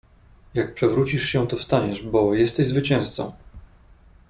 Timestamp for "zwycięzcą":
2.67-3.33